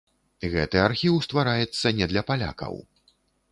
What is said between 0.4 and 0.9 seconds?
Гэты